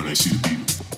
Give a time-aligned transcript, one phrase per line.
[0.00, 0.89] when I see the people.